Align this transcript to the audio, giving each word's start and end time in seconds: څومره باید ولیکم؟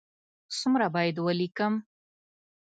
څومره 0.57 0.87
باید 0.95 1.15
ولیکم؟ 1.25 1.73